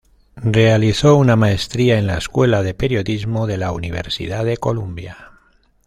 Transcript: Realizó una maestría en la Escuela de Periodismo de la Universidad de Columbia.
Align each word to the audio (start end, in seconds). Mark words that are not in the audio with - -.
Realizó 0.37 1.15
una 1.15 1.35
maestría 1.35 1.99
en 1.99 2.07
la 2.07 2.17
Escuela 2.17 2.63
de 2.63 2.73
Periodismo 2.73 3.45
de 3.45 3.57
la 3.57 3.71
Universidad 3.71 4.43
de 4.45 4.57
Columbia. 4.57 5.33